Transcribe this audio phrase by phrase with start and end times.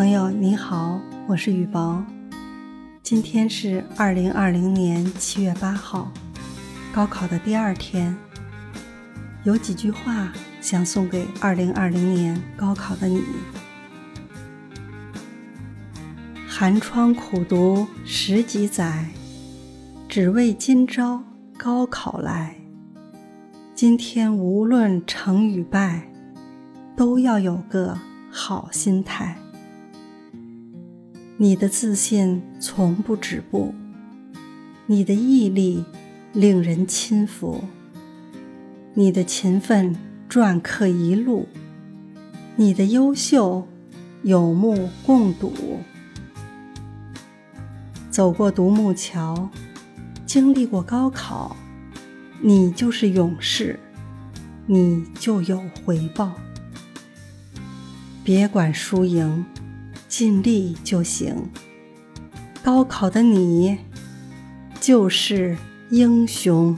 [0.00, 2.02] 朋友你好，我是雨薄。
[3.02, 6.10] 今天是二零二零年七月八号，
[6.90, 8.16] 高考的第二天。
[9.44, 10.32] 有几句话
[10.62, 13.22] 想送给二零二零年高考的你：
[16.48, 19.06] 寒窗苦读十几载，
[20.08, 21.22] 只为今朝
[21.58, 22.56] 高考来。
[23.74, 26.10] 今天无论成与败，
[26.96, 27.98] 都要有个
[28.30, 29.36] 好心态。
[31.42, 33.74] 你的自信从不止步，
[34.84, 35.82] 你的毅力
[36.34, 37.64] 令人钦服，
[38.92, 39.96] 你的勤奋
[40.28, 41.48] 篆刻一路，
[42.56, 43.66] 你的优秀
[44.22, 45.50] 有目共睹。
[48.10, 49.48] 走过独木桥，
[50.26, 51.56] 经历过高考。
[52.42, 53.80] 你就是勇士，
[54.66, 56.34] 你就有回报。
[58.22, 59.42] 别管输赢，
[60.10, 61.48] 尽力就行。
[62.64, 63.78] 高考的你，
[64.80, 65.56] 就是
[65.90, 66.76] 英雄。